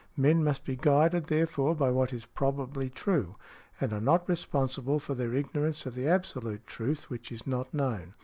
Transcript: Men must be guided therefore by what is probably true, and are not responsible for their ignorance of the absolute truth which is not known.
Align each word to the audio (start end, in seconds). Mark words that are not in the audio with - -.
Men 0.17 0.43
must 0.43 0.65
be 0.65 0.75
guided 0.75 1.25
therefore 1.27 1.75
by 1.75 1.91
what 1.91 2.11
is 2.11 2.25
probably 2.25 2.89
true, 2.89 3.35
and 3.79 3.93
are 3.93 4.01
not 4.01 4.27
responsible 4.27 4.97
for 4.97 5.13
their 5.13 5.35
ignorance 5.35 5.85
of 5.85 5.93
the 5.93 6.07
absolute 6.07 6.65
truth 6.65 7.07
which 7.11 7.31
is 7.31 7.45
not 7.45 7.71
known. 7.71 8.15